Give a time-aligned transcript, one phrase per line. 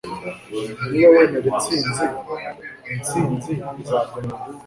[0.89, 2.05] niba wemera intsinzi,
[2.93, 3.51] intsinzi
[3.81, 4.45] izakwemera